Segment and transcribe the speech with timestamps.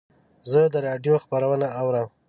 [0.51, 2.07] زه د رادیو خپرونه اورم.